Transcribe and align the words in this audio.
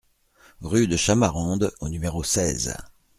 Rue 0.61 0.87
de 0.87 0.97
Chamarandes 0.97 1.71
au 1.79 1.87
numéro 1.87 2.23
seize 2.23 2.75